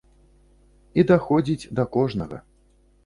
І 1.01 1.05
даходзіць 1.13 1.69
да 1.81 1.89
кожнага. 1.97 2.37